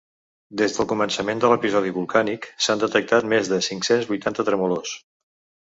Des 0.61 0.71
del 0.77 0.87
començament 0.93 1.43
de 1.43 1.51
l’episodi 1.51 1.93
volcànic 1.99 2.49
s’han 2.67 2.83
detectat 2.87 3.29
més 3.35 3.53
de 3.55 3.63
cinc-cents 3.69 4.11
vuitanta 4.15 4.51
tremolors. 4.53 4.97